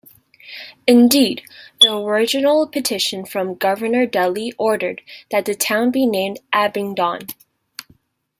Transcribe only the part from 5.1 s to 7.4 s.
that "the Town be named Abingdon".